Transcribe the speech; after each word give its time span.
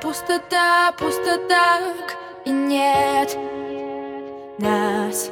Пустота, 0.00 0.92
пустота, 0.92 0.92
пустота 0.92 1.80
И 2.46 2.50
нет 2.50 3.36
нас. 4.58 5.30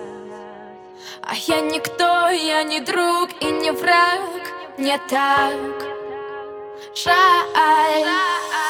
А 1.22 1.34
я 1.34 1.60
никто, 1.60 2.28
я 2.28 2.62
не 2.62 2.80
друг 2.80 3.30
и 3.40 3.46
не 3.46 3.70
враг 3.70 4.20
Мне 4.76 4.98
так 5.08 5.54
жаль. 6.94 8.04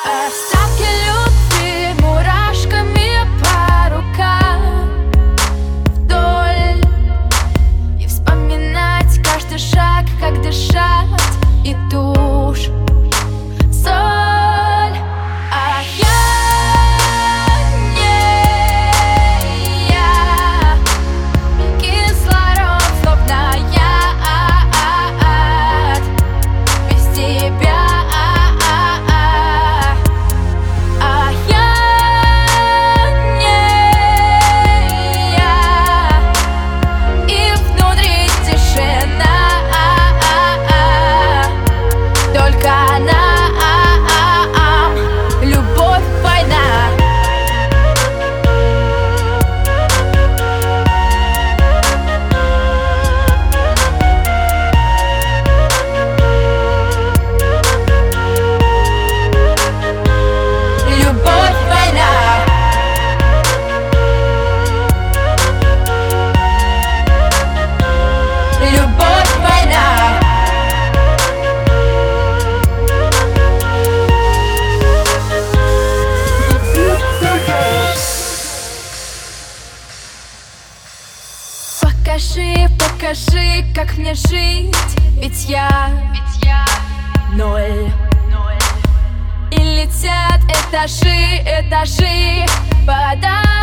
Остатки 0.05 0.87
любви 1.06 2.02
мурашками 2.02 3.27
по 3.41 3.95
рукам 3.95 5.02
Вдоль. 5.86 6.84
И 8.00 8.06
вспоминать 8.06 9.20
каждый 9.25 9.59
шаг, 9.59 10.05
как 10.20 10.41
дышать 10.41 11.09
и 11.64 11.75
тушь 11.91 12.70
Покажи, 83.11 83.64
как 83.75 83.98
мне 83.98 84.14
жить? 84.14 84.77
Ведь 85.16 85.48
я, 85.48 85.91
ведь 86.12 86.44
я 86.44 86.64
ноль, 87.33 87.91
ноль 88.30 88.56
И 89.50 89.56
летят 89.56 90.41
этажи, 90.44 91.42
этажи 91.44 92.47
подальше 92.86 93.59